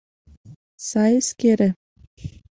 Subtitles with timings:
[0.87, 1.69] Сай эскере!